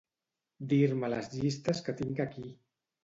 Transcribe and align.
Dir-me 0.71 1.11
les 1.15 1.29
llistes 1.35 1.83
que 1.89 1.99
tinc 2.01 2.23
aquí. 2.27 2.47